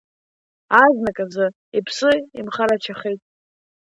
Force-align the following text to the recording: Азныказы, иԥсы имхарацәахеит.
Азныказы, 0.83 1.45
иԥсы 1.77 2.09
имхарацәахеит. 2.39 3.21